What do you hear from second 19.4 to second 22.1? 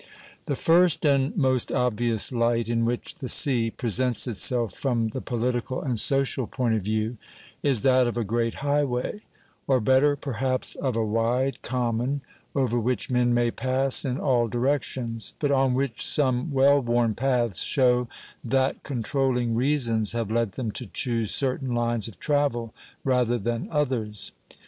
reasons have led them to choose certain lines